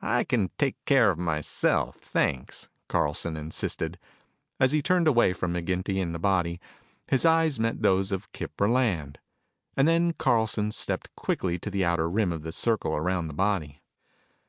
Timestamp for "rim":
12.10-12.32